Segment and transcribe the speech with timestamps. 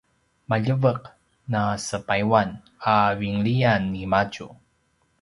[0.49, 1.01] “maljeveq
[1.51, 2.49] na sepayuan”
[2.93, 4.47] a vinlian nimadju